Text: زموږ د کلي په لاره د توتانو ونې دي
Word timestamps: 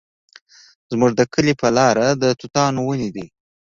زموږ 0.91 1.11
د 1.15 1.21
کلي 1.33 1.53
په 1.61 1.67
لاره 1.77 2.07
د 2.21 2.23
توتانو 2.39 2.79
ونې 2.85 3.09
دي 3.15 3.25